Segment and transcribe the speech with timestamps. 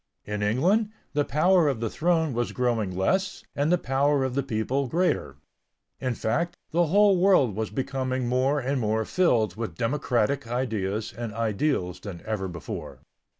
[0.25, 4.41] In England, the power of the throne was growing less and the power of the
[4.41, 5.35] people greater.
[5.99, 11.35] In fact, the whole world was becoming more and more filled with democratic ideas and
[11.35, 13.01] ideals than ever before.